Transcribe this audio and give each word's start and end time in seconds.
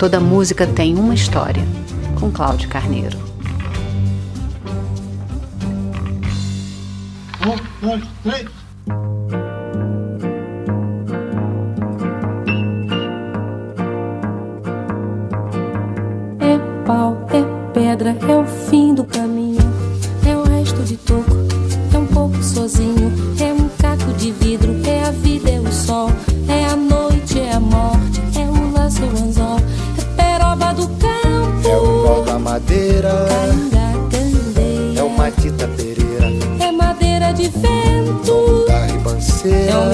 Toda 0.00 0.18
música 0.18 0.66
tem 0.66 0.94
uma 0.94 1.12
história, 1.12 1.62
com 2.18 2.32
Cláudio 2.32 2.70
Carneiro. 2.70 3.18
Um, 7.42 7.86
dois, 7.86 8.02
três. 8.22 8.59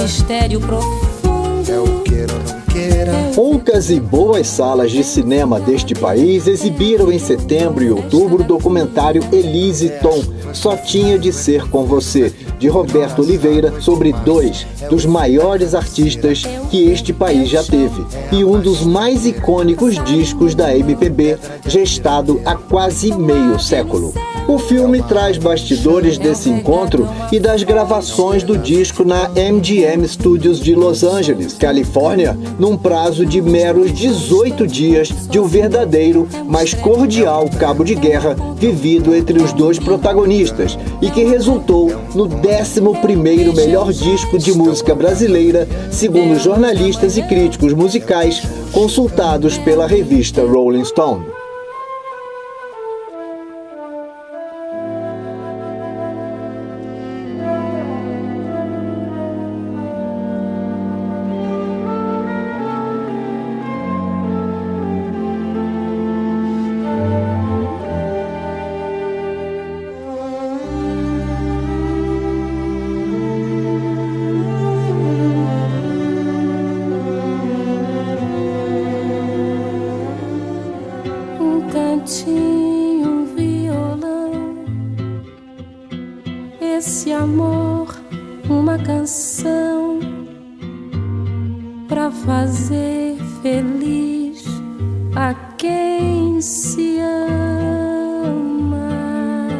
Mistério 0.07 0.61
profundo, 0.61 1.69
é 1.69 1.77
o 1.77 1.99
queira 1.99 2.33
ou 2.33 2.39
não 2.39 2.61
queira. 2.61 3.11
Poucas 3.35 3.89
e 3.89 3.99
boas 3.99 4.47
salas 4.47 4.89
de 4.89 5.03
cinema 5.03 5.59
deste 5.59 5.93
país 5.93 6.47
exibiram 6.47 7.11
em 7.11 7.19
setembro 7.19 7.83
e 7.83 7.91
outubro 7.91 8.41
o 8.41 8.47
documentário 8.47 9.21
Elise 9.33 9.91
Tom, 10.01 10.23
Só 10.53 10.77
Tinha 10.77 11.19
de 11.19 11.33
Ser 11.33 11.69
Com 11.69 11.83
Você, 11.83 12.33
de 12.57 12.67
Roberto 12.67 13.21
Oliveira, 13.21 13.81
sobre 13.81 14.13
dois 14.13 14.65
dos 14.89 15.05
maiores 15.05 15.73
artistas 15.75 16.43
que 16.69 16.89
este 16.89 17.13
país 17.13 17.49
já 17.49 17.63
teve 17.63 18.05
e 18.31 18.43
um 18.43 18.59
dos 18.59 18.81
mais 18.81 19.25
icônicos 19.25 19.95
discos 20.05 20.55
da 20.55 20.75
MPB, 20.75 21.37
gestado 21.67 22.41
há 22.45 22.55
quase 22.55 23.13
meio 23.13 23.59
século. 23.59 24.13
O 24.47 24.57
filme 24.57 25.01
traz 25.03 25.37
bastidores 25.37 26.17
desse 26.17 26.49
encontro 26.49 27.07
e 27.33 27.39
das 27.39 27.63
gravações 27.63 28.43
do 28.43 28.57
disco 28.57 29.03
na 29.03 29.27
MGM 29.29 30.07
Studios 30.07 30.61
de 30.61 30.73
Los 30.73 31.03
Angeles, 31.03 31.53
Califórnia, 31.53 32.37
num 32.57 32.77
prazo 32.77 33.25
de 33.25 33.41
meros 33.41 33.91
18 33.91 34.65
dias 34.65 35.09
de 35.29 35.37
um 35.37 35.45
verdadeiro, 35.45 36.29
mas 36.47 36.73
cordial 36.73 37.49
cabo 37.59 37.83
de 37.83 37.93
guerra 37.93 38.37
vivido 38.55 39.13
entre 39.13 39.41
os 39.41 39.51
dois 39.51 39.79
protagonistas 39.79 40.77
e 41.01 41.11
que 41.11 41.25
resultou 41.25 41.91
no 42.15 42.25
11º 42.47 43.53
melhor 43.53 43.91
disco 43.91 44.37
de 44.37 44.53
música 44.53 44.95
brasileira, 44.95 45.67
segundo 45.91 46.39
jornalistas 46.39 47.17
e 47.17 47.21
críticos 47.23 47.73
musicais 47.73 48.41
consultados 48.71 49.57
pela 49.57 49.85
revista 49.85 50.41
Rolling 50.41 50.83
Stone. 50.83 51.36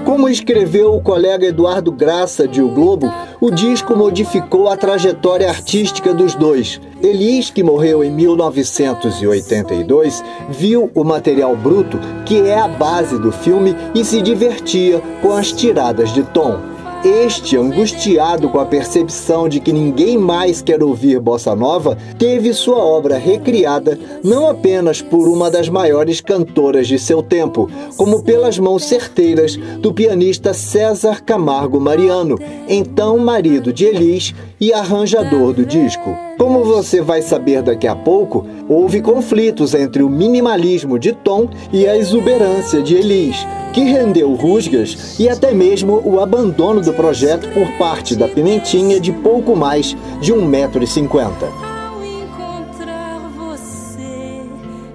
Como 0.05 0.29
escreveu 0.29 0.93
o 0.93 1.01
colega 1.01 1.45
Eduardo 1.45 1.91
Graça 1.91 2.47
de 2.47 2.61
O 2.61 2.69
Globo, 2.69 3.11
o 3.41 3.51
disco 3.51 3.93
modificou 3.95 4.69
a 4.69 4.77
trajetória 4.77 5.49
artística 5.49 6.13
dos 6.13 6.35
dois. 6.35 6.79
Elis, 7.01 7.49
que 7.49 7.63
morreu 7.63 8.03
em 8.03 8.11
1982, 8.11 10.23
viu 10.49 10.91
o 10.93 11.03
material 11.03 11.55
bruto, 11.55 11.99
que 12.25 12.41
é 12.41 12.59
a 12.59 12.67
base 12.67 13.17
do 13.19 13.31
filme, 13.31 13.75
e 13.93 14.05
se 14.05 14.21
divertia 14.21 15.01
com 15.21 15.33
as 15.33 15.51
tiradas 15.51 16.13
de 16.13 16.21
tom. 16.23 16.76
Este, 17.07 17.55
angustiado 17.55 18.49
com 18.49 18.59
a 18.59 18.65
percepção 18.65 19.47
de 19.47 19.61
que 19.61 19.71
ninguém 19.71 20.17
mais 20.17 20.61
quer 20.61 20.83
ouvir 20.83 21.21
bossa 21.21 21.55
nova, 21.55 21.97
teve 22.19 22.53
sua 22.53 22.83
obra 22.83 23.17
recriada 23.17 23.97
não 24.21 24.49
apenas 24.49 25.01
por 25.01 25.29
uma 25.29 25.49
das 25.49 25.69
maiores 25.69 26.19
cantoras 26.19 26.85
de 26.85 26.99
seu 26.99 27.23
tempo, 27.23 27.69
como 27.95 28.21
pelas 28.23 28.59
mãos 28.59 28.83
certeiras 28.83 29.55
do 29.79 29.93
pianista 29.93 30.53
César 30.53 31.23
Camargo 31.23 31.79
Mariano, 31.79 32.37
então 32.67 33.17
marido 33.17 33.71
de 33.71 33.85
Elis 33.85 34.35
e 34.59 34.73
arranjador 34.73 35.53
do 35.53 35.65
disco. 35.65 36.26
Como 36.37 36.63
você 36.63 37.01
vai 37.01 37.23
saber 37.23 37.63
daqui 37.63 37.87
a 37.87 37.95
pouco, 37.95 38.45
houve 38.69 39.01
conflitos 39.01 39.73
entre 39.73 40.03
o 40.03 40.09
minimalismo 40.09 40.99
de 40.99 41.11
Tom 41.11 41.49
e 41.73 41.87
a 41.87 41.97
exuberância 41.97 42.81
de 42.81 42.95
Elis, 42.95 43.35
que 43.73 43.81
rendeu 43.81 44.33
rusgas 44.35 45.19
e 45.19 45.27
até 45.27 45.51
mesmo 45.51 45.99
o 46.05 46.19
abandono 46.19 46.79
do 46.79 46.93
projeto 46.93 47.49
por 47.49 47.67
parte 47.79 48.15
da 48.15 48.27
Pimentinha 48.27 48.99
de 48.99 49.11
pouco 49.11 49.55
mais 49.55 49.97
de 50.21 50.31
1,50m. 50.31 51.31
Ao 51.63 52.03
encontrar 52.05 53.19
você, 53.35 54.43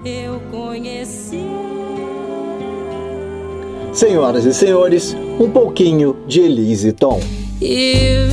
eu 0.04 0.40
conheci. 0.52 1.42
Senhoras 3.92 4.44
e 4.44 4.54
senhores, 4.54 5.16
um 5.40 5.50
pouquinho 5.50 6.16
de 6.28 6.40
Elis 6.40 6.84
e 6.84 6.92
Tom. 6.92 7.20
E 7.60 8.28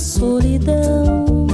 solidão, 0.00 1.46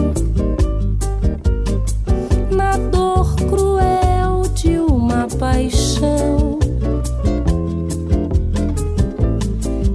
na 2.51 2.77
dor 2.77 3.35
cruel 3.35 4.43
de 4.55 4.79
uma 4.79 5.27
paixão. 5.27 6.59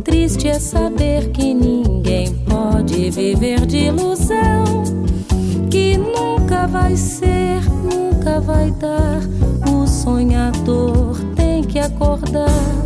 Triste 0.04 0.50
é 0.50 0.60
saber 0.60 1.30
que 1.32 1.54
ninguém 1.54 2.36
pode 2.46 3.10
viver 3.10 3.66
de 3.66 3.86
ilusão, 3.86 4.84
que 5.70 5.98
nunca 5.98 6.68
vai 6.68 6.98
ser, 6.98 7.62
nunca 7.82 8.42
vai 8.42 8.70
dar. 8.72 9.22
O 9.74 9.88
sonhador 9.88 11.18
tem 11.36 11.64
que 11.64 11.80
acordar. 11.80 12.81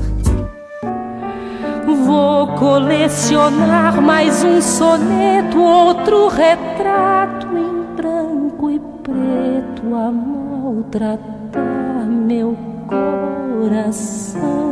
Colecionar 2.57 4.01
mais 4.01 4.43
um 4.43 4.61
soneto, 4.61 5.61
outro 5.61 6.29
retrato 6.29 7.47
em 7.57 7.95
branco 7.95 8.71
e 8.71 8.79
preto 9.03 9.93
a 9.93 10.09
maltratar 10.09 12.05
meu 12.07 12.57
coração. 12.87 14.65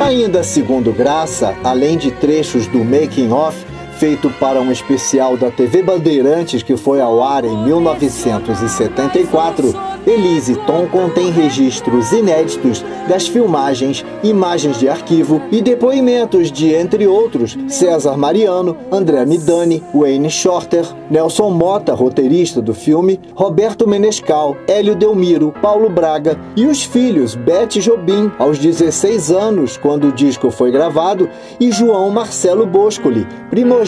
Ainda 0.00 0.42
segundo 0.42 0.92
Graça, 0.92 1.54
além 1.64 1.96
de 1.96 2.10
trechos 2.10 2.66
do 2.66 2.84
Making 2.84 3.30
Off, 3.30 3.67
feito 3.98 4.30
para 4.38 4.60
um 4.60 4.70
especial 4.70 5.36
da 5.36 5.50
TV 5.50 5.82
Bandeirantes 5.82 6.62
que 6.62 6.76
foi 6.76 7.00
ao 7.00 7.20
ar 7.20 7.44
em 7.44 7.64
1974, 7.64 9.74
Elise 10.06 10.54
Tom 10.66 10.86
contém 10.86 11.32
registros 11.32 12.12
inéditos 12.12 12.84
das 13.08 13.26
filmagens, 13.26 14.04
imagens 14.22 14.78
de 14.78 14.88
arquivo 14.88 15.42
e 15.50 15.60
depoimentos 15.60 16.52
de, 16.52 16.72
entre 16.72 17.08
outros, 17.08 17.58
César 17.66 18.16
Mariano, 18.16 18.76
André 18.92 19.26
Midani, 19.26 19.82
Wayne 19.92 20.30
Shorter, 20.30 20.86
Nelson 21.10 21.50
Mota, 21.50 21.92
roteirista 21.92 22.62
do 22.62 22.72
filme, 22.72 23.18
Roberto 23.34 23.88
Menescal, 23.88 24.56
Hélio 24.68 24.94
Delmiro, 24.94 25.52
Paulo 25.60 25.90
Braga 25.90 26.38
e 26.56 26.66
os 26.66 26.84
filhos 26.84 27.34
Beth 27.34 27.80
Jobim, 27.80 28.30
aos 28.38 28.58
16 28.58 29.32
anos, 29.32 29.76
quando 29.76 30.08
o 30.08 30.12
disco 30.12 30.50
foi 30.50 30.70
gravado, 30.70 31.28
e 31.58 31.72
João 31.72 32.10
Marcelo 32.10 32.64
Boscoli, 32.64 33.26
primogênito 33.50 33.87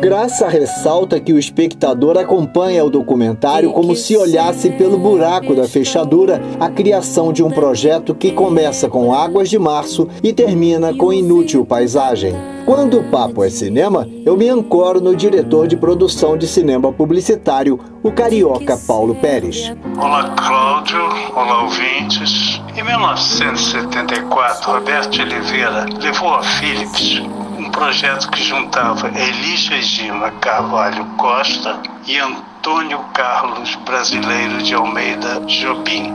Graça 0.00 0.48
ressalta 0.48 1.18
que 1.18 1.32
o 1.32 1.38
espectador 1.40 2.16
acompanha 2.16 2.84
o 2.84 2.90
documentário 2.90 3.72
como 3.72 3.96
se 3.96 4.16
olhasse 4.16 4.70
pelo 4.70 4.96
buraco 4.96 5.56
da 5.56 5.66
fechadura 5.66 6.40
a 6.60 6.70
criação 6.70 7.32
de 7.32 7.42
um 7.42 7.50
projeto 7.50 8.14
que 8.14 8.30
começa 8.30 8.88
com 8.88 9.12
Águas 9.12 9.50
de 9.50 9.58
Março 9.58 10.08
e 10.22 10.32
termina 10.32 10.94
com 10.94 11.12
Inútil 11.12 11.66
Paisagem. 11.66 12.32
Quando 12.64 13.00
o 13.00 13.10
papo 13.10 13.42
é 13.42 13.50
cinema, 13.50 14.08
eu 14.24 14.36
me 14.36 14.48
ancoro 14.48 15.00
no 15.00 15.16
diretor 15.16 15.66
de 15.66 15.76
produção 15.76 16.38
de 16.38 16.46
cinema 16.46 16.92
publicitário, 16.92 17.80
o 18.00 18.12
carioca 18.12 18.78
Paulo 18.86 19.16
Pérez. 19.16 19.74
Olá, 19.96 20.32
Cláudio. 20.36 21.02
Olá, 21.34 21.64
ouvintes. 21.64 22.60
Em 22.76 22.84
1974, 22.84 24.70
Roberto 24.70 25.20
Oliveira 25.20 25.86
levou 26.00 26.34
a 26.34 26.42
Philips 26.44 27.20
um 27.68 27.70
projeto 27.70 28.30
que 28.30 28.42
juntava 28.42 29.08
Elígia 29.08 29.80
Gima 29.82 30.30
Carvalho 30.40 31.04
Costa 31.18 31.78
e 32.06 32.18
Antônio 32.18 32.98
Carlos 33.12 33.74
Brasileiro 33.84 34.62
de 34.62 34.74
Almeida 34.74 35.40
Jobim. 35.46 36.14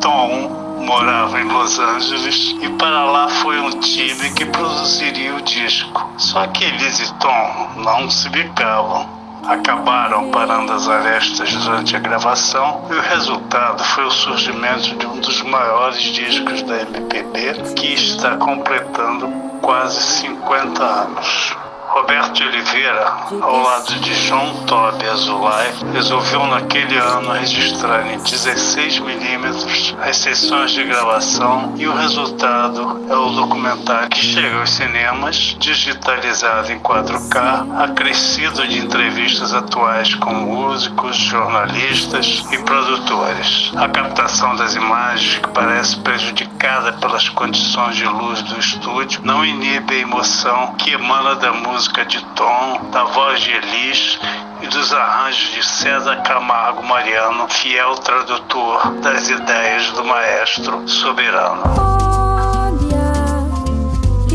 Tom 0.00 0.78
morava 0.86 1.40
em 1.40 1.44
Los 1.44 1.80
Angeles 1.80 2.54
e 2.60 2.68
para 2.70 3.04
lá 3.04 3.28
foi 3.28 3.58
um 3.58 3.70
time 3.80 4.30
que 4.30 4.46
produziria 4.46 5.34
o 5.34 5.42
disco. 5.42 6.08
Só 6.18 6.46
que 6.46 6.64
Elise 6.64 7.04
e 7.04 7.14
Tom 7.14 7.70
não 7.78 8.08
se 8.08 8.28
bicavam. 8.28 9.08
Acabaram 9.48 10.30
parando 10.30 10.72
as 10.72 10.88
arestas 10.88 11.52
durante 11.52 11.96
a 11.96 11.98
gravação 11.98 12.86
e 12.88 12.94
o 12.94 13.00
resultado 13.00 13.82
foi 13.82 14.04
o 14.04 14.10
surgimento 14.10 14.94
de 14.94 15.04
um 15.04 15.18
dos 15.18 15.42
maiores 15.42 16.00
discos 16.00 16.62
da 16.62 16.80
MPB 16.82 17.74
que 17.74 17.92
está 17.92 18.36
completando 18.36 19.51
quase 19.62 20.00
50 20.20 20.84
anos. 20.84 21.61
Roberto 21.92 22.42
Oliveira, 22.42 23.12
ao 23.42 23.60
lado 23.60 23.94
de 23.96 24.14
João 24.14 24.64
Tobi 24.64 25.06
Azulay, 25.06 25.70
resolveu 25.92 26.46
naquele 26.46 26.96
ano 26.96 27.32
registrar 27.32 28.10
em 28.10 28.18
16 28.18 29.00
milímetros 29.00 29.94
as 30.00 30.16
sessões 30.16 30.70
de 30.70 30.84
gravação 30.84 31.74
e 31.76 31.86
o 31.86 31.94
resultado 31.94 33.04
é 33.10 33.14
o 33.14 33.28
documentário 33.32 34.08
que 34.08 34.24
chega 34.24 34.60
aos 34.60 34.70
cinemas, 34.70 35.54
digitalizado 35.58 36.72
em 36.72 36.78
4K, 36.78 37.82
acrescido 37.82 38.66
de 38.66 38.78
entrevistas 38.78 39.52
atuais 39.52 40.14
com 40.14 40.32
músicos, 40.32 41.14
jornalistas 41.14 42.42
e 42.50 42.58
produtores. 42.62 43.70
A 43.76 43.86
captação 43.88 44.56
das 44.56 44.74
imagens, 44.74 45.38
que 45.38 45.48
parece 45.48 45.96
prejudicada 45.96 46.94
pelas 46.94 47.28
condições 47.28 47.96
de 47.96 48.06
luz 48.06 48.40
do 48.40 48.58
estúdio, 48.58 49.20
não 49.24 49.44
inibe 49.44 49.94
a 49.94 49.98
emoção 49.98 50.74
que 50.78 50.92
emana 50.92 51.34
da 51.34 51.52
música 51.52 51.81
música 51.82 52.04
de 52.04 52.24
Tom, 52.36 52.90
da 52.92 53.02
voz 53.06 53.40
de 53.40 53.50
Elis 53.50 54.16
e 54.62 54.68
dos 54.68 54.92
arranjos 54.92 55.52
de 55.52 55.66
César 55.66 56.22
Camargo 56.22 56.80
Mariano, 56.84 57.48
fiel 57.48 57.96
tradutor 57.96 58.88
das 59.02 59.28
ideias 59.28 59.90
do 59.90 60.04
maestro 60.04 60.88
soberano. 60.88 61.62
Olha, 61.76 63.12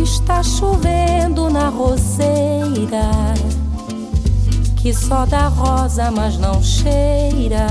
está 0.03 0.44
chovendo 0.44 1.49
na 1.49 1.69
roseira, 1.69 3.09
que 4.81 4.94
só 4.94 5.25
dá 5.25 5.47
rosa, 5.47 6.11
mas 6.11 6.38
não 6.38 6.61
cheira. 6.61 7.65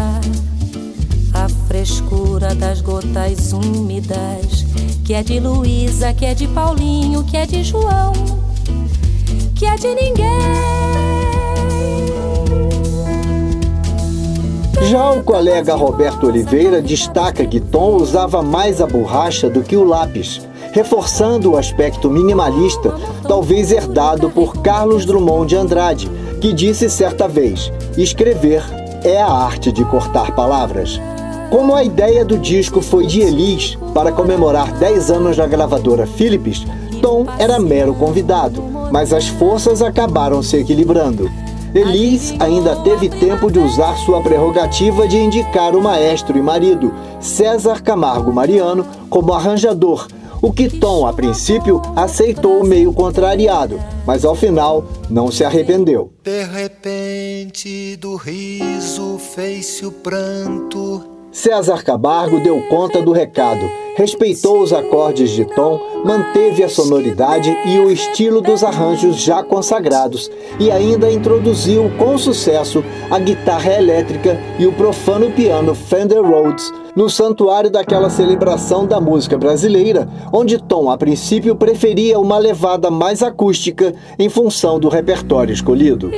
A 1.34 1.50
frescura 1.68 2.54
das 2.54 2.80
gotas 2.80 3.52
úmidas, 3.52 4.64
que 5.04 5.12
é 5.12 5.22
de 5.22 5.38
Luísa, 5.38 6.14
que 6.14 6.24
é 6.24 6.32
de 6.32 6.48
Paulinho, 6.48 7.22
que 7.24 7.36
é 7.36 7.44
de 7.44 7.62
João 7.62 8.45
que 9.56 9.64
é 9.64 9.74
de 9.74 9.94
ninguém. 9.94 10.26
Já 14.82 15.10
o 15.10 15.22
colega 15.22 15.74
Roberto 15.74 16.26
Oliveira 16.26 16.82
destaca 16.82 17.44
que 17.46 17.58
Tom 17.58 17.96
usava 17.96 18.42
mais 18.42 18.80
a 18.80 18.86
borracha 18.86 19.48
do 19.48 19.62
que 19.62 19.76
o 19.76 19.82
lápis, 19.82 20.46
reforçando 20.72 21.52
o 21.52 21.56
aspecto 21.56 22.10
minimalista, 22.10 22.94
talvez 23.26 23.72
herdado 23.72 24.30
por 24.30 24.58
Carlos 24.58 25.06
Drummond 25.06 25.48
de 25.48 25.56
Andrade, 25.56 26.10
que 26.40 26.52
disse 26.52 26.90
certa 26.90 27.26
vez: 27.26 27.72
escrever 27.96 28.62
é 29.02 29.20
a 29.20 29.30
arte 29.30 29.72
de 29.72 29.84
cortar 29.86 30.34
palavras. 30.34 31.00
Como 31.50 31.74
a 31.74 31.82
ideia 31.82 32.24
do 32.24 32.36
disco 32.36 32.82
foi 32.82 33.06
de 33.06 33.22
Elis 33.22 33.78
para 33.94 34.12
comemorar 34.12 34.72
10 34.72 35.10
anos 35.10 35.36
da 35.36 35.46
gravadora 35.46 36.06
Philips, 36.06 36.66
Tom 37.00 37.24
era 37.38 37.58
mero 37.58 37.94
convidado, 37.94 38.75
mas 38.90 39.12
as 39.12 39.28
forças 39.28 39.82
acabaram 39.82 40.42
se 40.42 40.56
equilibrando. 40.56 41.30
Elis 41.74 42.34
ainda 42.40 42.76
teve 42.76 43.08
tempo 43.08 43.50
de 43.50 43.58
usar 43.58 43.96
sua 43.98 44.22
prerrogativa 44.22 45.06
de 45.06 45.18
indicar 45.18 45.76
o 45.76 45.82
maestro 45.82 46.38
e 46.38 46.42
marido, 46.42 46.94
César 47.20 47.82
Camargo 47.82 48.32
Mariano, 48.32 48.86
como 49.10 49.34
arranjador, 49.34 50.06
o 50.40 50.52
que 50.52 50.68
Tom, 50.68 51.06
a 51.06 51.12
princípio, 51.12 51.82
aceitou 51.94 52.64
meio 52.64 52.92
contrariado, 52.92 53.78
mas 54.06 54.24
ao 54.24 54.34
final 54.34 54.84
não 55.10 55.30
se 55.30 55.44
arrependeu. 55.44 56.12
De 56.22 56.44
repente, 56.44 57.96
do 57.96 58.16
riso 58.16 59.18
fez-se 59.18 59.84
o 59.84 59.92
pranto. 59.92 61.02
César 61.30 61.82
Camargo 61.82 62.40
deu 62.40 62.62
conta 62.68 63.02
do 63.02 63.12
recado 63.12 63.68
respeitou 63.96 64.60
os 64.60 64.74
acordes 64.74 65.30
de 65.30 65.44
tom, 65.44 65.80
manteve 66.04 66.62
a 66.62 66.68
sonoridade 66.68 67.50
e 67.64 67.78
o 67.78 67.90
estilo 67.90 68.42
dos 68.42 68.62
arranjos 68.62 69.16
já 69.16 69.42
consagrados 69.42 70.30
e 70.60 70.70
ainda 70.70 71.10
introduziu 71.10 71.90
com 71.98 72.16
sucesso 72.18 72.84
a 73.10 73.18
guitarra 73.18 73.72
elétrica 73.72 74.38
e 74.58 74.66
o 74.66 74.72
profano 74.72 75.30
piano 75.30 75.74
Fender 75.74 76.22
Rhodes 76.22 76.70
no 76.94 77.08
santuário 77.08 77.70
daquela 77.70 78.10
celebração 78.10 78.86
da 78.86 79.00
música 79.00 79.36
brasileira, 79.36 80.08
onde 80.32 80.58
Tom 80.62 80.90
a 80.90 80.96
princípio 80.96 81.56
preferia 81.56 82.18
uma 82.18 82.38
levada 82.38 82.90
mais 82.90 83.22
acústica 83.22 83.94
em 84.18 84.28
função 84.28 84.78
do 84.78 84.88
repertório 84.88 85.52
escolhido. 85.52 86.10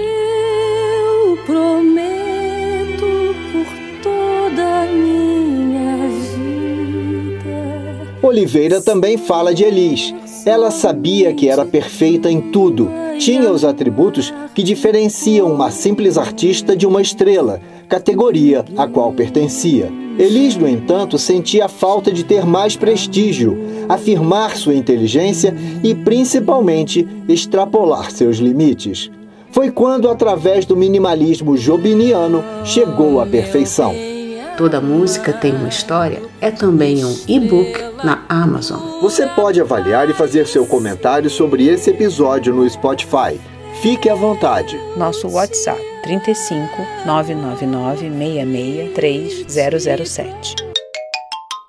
Oliveira 8.28 8.80
também 8.80 9.16
fala 9.16 9.54
de 9.54 9.64
Elis. 9.64 10.14
Ela 10.44 10.70
sabia 10.70 11.32
que 11.32 11.48
era 11.48 11.64
perfeita 11.64 12.30
em 12.30 12.40
tudo. 12.40 12.90
Tinha 13.18 13.50
os 13.50 13.64
atributos 13.64 14.32
que 14.54 14.62
diferenciam 14.62 15.52
uma 15.52 15.70
simples 15.70 16.18
artista 16.18 16.76
de 16.76 16.86
uma 16.86 17.00
estrela, 17.00 17.60
categoria 17.88 18.64
a 18.76 18.86
qual 18.86 19.12
pertencia. 19.12 19.90
Elis, 20.18 20.56
no 20.56 20.68
entanto, 20.68 21.16
sentia 21.16 21.68
falta 21.68 22.12
de 22.12 22.24
ter 22.24 22.44
mais 22.44 22.76
prestígio, 22.76 23.56
afirmar 23.88 24.56
sua 24.56 24.74
inteligência 24.74 25.54
e, 25.82 25.94
principalmente, 25.94 27.06
extrapolar 27.28 28.10
seus 28.10 28.36
limites. 28.36 29.10
Foi 29.50 29.70
quando, 29.70 30.08
através 30.08 30.66
do 30.66 30.76
minimalismo 30.76 31.56
jobiniano, 31.56 32.44
chegou 32.64 33.20
à 33.20 33.26
perfeição. 33.26 34.17
Toda 34.58 34.80
música 34.80 35.32
tem 35.32 35.54
uma 35.54 35.68
história 35.68 36.20
é 36.40 36.50
também 36.50 37.04
um 37.04 37.16
e-book 37.28 37.80
na 38.02 38.24
Amazon. 38.28 39.00
Você 39.00 39.24
pode 39.28 39.60
avaliar 39.60 40.10
e 40.10 40.12
fazer 40.12 40.48
seu 40.48 40.66
comentário 40.66 41.30
sobre 41.30 41.68
esse 41.68 41.90
episódio 41.90 42.52
no 42.52 42.68
Spotify. 42.68 43.40
Fique 43.80 44.10
à 44.10 44.16
vontade. 44.16 44.76
Nosso 44.96 45.28
WhatsApp 45.28 45.80
35 46.02 46.76
999 47.06 48.10
66 48.10 49.46
3007. 49.46 50.56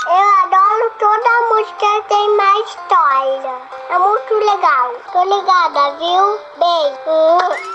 Eu 0.08 0.25
adoro 0.46 0.91
toda 0.98 1.29
música 1.53 1.86
que 2.01 2.10
tem 2.10 2.38
mais 2.38 2.69
história. 2.69 3.53
É 3.91 4.00
muito 4.00 4.34
legal. 4.34 4.96
Tô 5.13 5.24
ligada, 5.25 5.96
viu? 6.00 6.25
Beijo. 6.58 7.69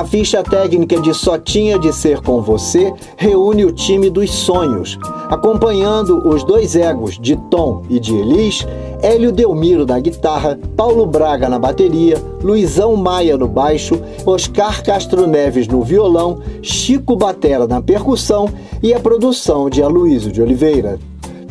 A 0.00 0.04
ficha 0.06 0.42
técnica 0.42 0.98
de 0.98 1.12
Só 1.12 1.36
Tinha 1.36 1.78
de 1.78 1.92
Ser 1.92 2.22
Com 2.22 2.40
Você 2.40 2.90
reúne 3.18 3.66
o 3.66 3.70
time 3.70 4.08
dos 4.08 4.30
sonhos, 4.30 4.98
acompanhando 5.28 6.26
os 6.26 6.42
dois 6.42 6.74
egos 6.74 7.18
de 7.18 7.36
Tom 7.50 7.82
e 7.90 8.00
de 8.00 8.16
Elis, 8.16 8.66
Hélio 9.02 9.30
Delmiro 9.30 9.84
na 9.84 10.00
guitarra, 10.00 10.58
Paulo 10.74 11.04
Braga 11.04 11.50
na 11.50 11.58
bateria, 11.58 12.16
Luizão 12.42 12.96
Maia 12.96 13.36
no 13.36 13.46
baixo, 13.46 14.00
Oscar 14.24 14.82
Castro 14.82 15.26
Neves 15.26 15.68
no 15.68 15.82
violão, 15.82 16.38
Chico 16.62 17.14
Batera 17.14 17.66
na 17.66 17.82
percussão 17.82 18.48
e 18.82 18.94
a 18.94 19.00
produção 19.00 19.68
de 19.68 19.82
Aloysio 19.82 20.32
de 20.32 20.40
Oliveira. 20.40 20.98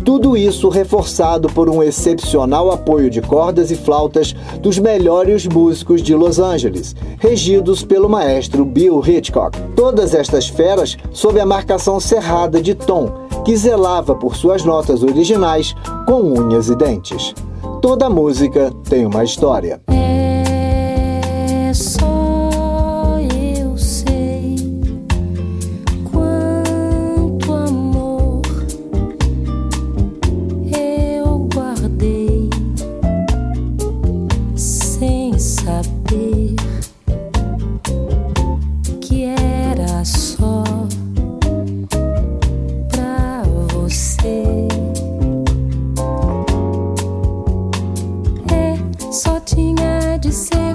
Tudo 0.09 0.35
isso 0.35 0.69
reforçado 0.69 1.47
por 1.49 1.69
um 1.69 1.83
excepcional 1.83 2.71
apoio 2.71 3.11
de 3.11 3.21
cordas 3.21 3.69
e 3.69 3.75
flautas 3.75 4.33
dos 4.59 4.79
melhores 4.79 5.45
músicos 5.45 6.01
de 6.01 6.15
Los 6.15 6.39
Angeles, 6.39 6.95
regidos 7.19 7.83
pelo 7.83 8.09
maestro 8.09 8.65
Bill 8.65 9.03
Hitchcock. 9.05 9.55
Todas 9.75 10.15
estas 10.15 10.47
feras 10.47 10.97
sob 11.11 11.39
a 11.39 11.45
marcação 11.45 11.99
cerrada 11.99 12.59
de 12.59 12.73
Tom, 12.73 13.27
que 13.45 13.55
zelava 13.55 14.15
por 14.15 14.35
suas 14.35 14.65
notas 14.65 15.03
originais 15.03 15.75
com 16.07 16.21
unhas 16.23 16.69
e 16.69 16.75
dentes. 16.75 17.35
Toda 17.79 18.09
música 18.09 18.73
tem 18.89 19.05
uma 19.05 19.23
história. 19.23 19.79
say 50.31 50.68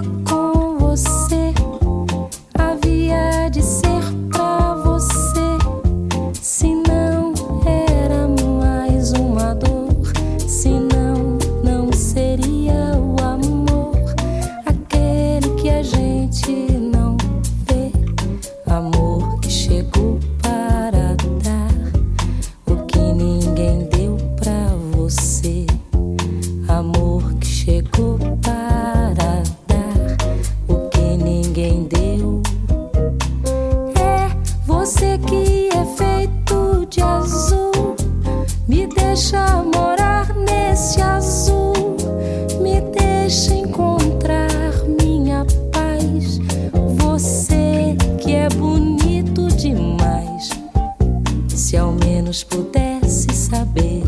fosse 53.25 53.33
saber 53.33 54.03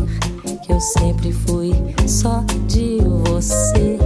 que 0.63 0.71
eu 0.71 0.79
sempre 0.79 1.31
fui 1.31 1.71
só 2.07 2.43
de 2.67 2.99
você, 3.29 3.97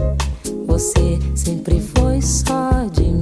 você 0.65 1.19
sempre 1.35 1.81
foi 1.81 2.21
só 2.21 2.85
de 2.91 3.03
mim. 3.03 3.20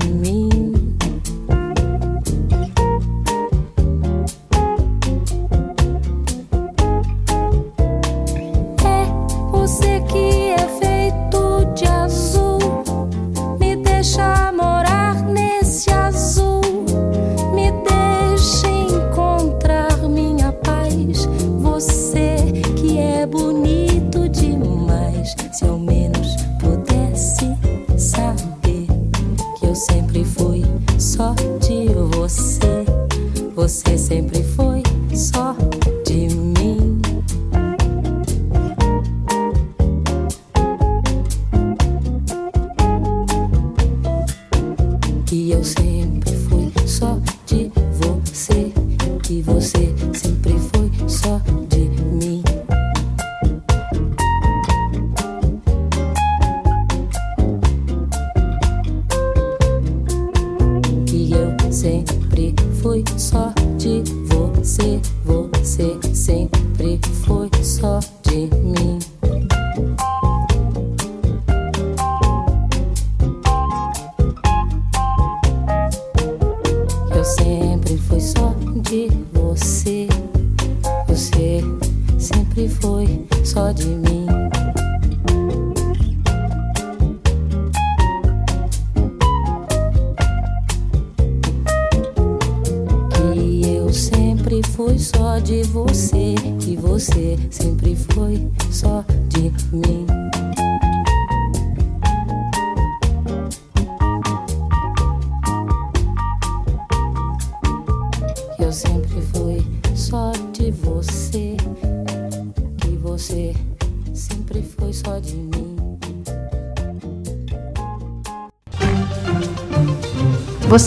de 78.90 79.08
você. 79.32 80.08
Você 81.08 81.62
sempre 82.18 82.68
foi 82.68 83.24
só 83.46 83.72
de 83.72 83.86
mim. 83.86 84.19